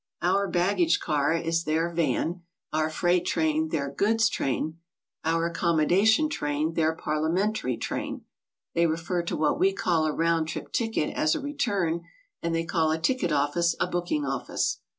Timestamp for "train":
3.27-3.67, 4.29-4.79, 6.27-6.73, 7.77-8.25